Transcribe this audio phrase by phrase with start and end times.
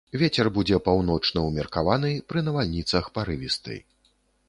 [0.19, 3.83] Вецер будзе паўночны ўмеркаваны, пры навальніцах парывісты.